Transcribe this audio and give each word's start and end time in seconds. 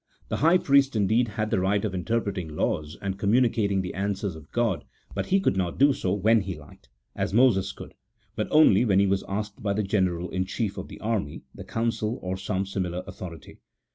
The 0.29 0.37
high 0.37 0.57
priest, 0.57 0.95
indeed, 0.95 1.27
had 1.27 1.51
the 1.51 1.59
right 1.59 1.85
of 1.85 1.93
interpreting 1.93 2.47
laws, 2.55 2.97
and 3.03 3.19
com 3.19 3.31
municating 3.33 3.83
the 3.83 3.93
answers 3.93 4.35
of 4.35 4.49
God, 4.51 4.83
but 5.13 5.27
he 5.27 5.39
could 5.39 5.55
not 5.55 5.77
do 5.77 5.93
so 5.93 6.11
when 6.11 6.41
he 6.41 6.57
liked, 6.57 6.89
as 7.15 7.35
Moses 7.35 7.71
could, 7.71 7.93
but 8.35 8.47
only 8.49 8.83
when 8.83 8.97
he 8.97 9.05
was 9.05 9.23
asked 9.27 9.61
by 9.61 9.73
the 9.73 9.83
general 9.83 10.31
in 10.31 10.43
chief 10.45 10.75
of 10.79 10.87
the 10.87 10.99
army, 11.01 11.43
the 11.53 11.63
council, 11.63 12.17
or 12.23 12.35
some 12.35 12.65
similar 12.65 13.03
authority. 13.05 13.59